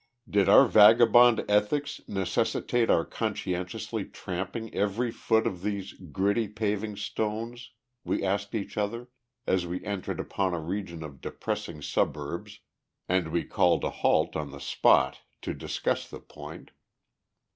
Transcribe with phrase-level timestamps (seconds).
[0.27, 7.69] Did our vagabond ethics necessitate our conscientiously tramping every foot of these "gritty paving stones,"
[8.03, 9.09] we asked each other,
[9.45, 12.61] as we entered upon a region of depressing suburbs,
[13.07, 16.71] and we called a halt on the spot to discuss the point.